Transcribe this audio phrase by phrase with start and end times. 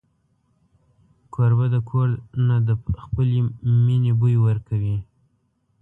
[1.33, 2.09] کوربه د کور
[2.47, 2.69] نه د
[3.03, 3.39] خپلې
[3.85, 4.97] مینې بوی ورکوي.